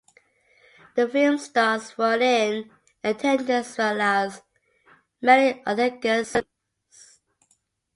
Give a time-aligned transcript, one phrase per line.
[0.95, 2.71] The film's stars were in
[3.03, 4.41] attendance as well as
[5.21, 7.19] many other guest celebrities.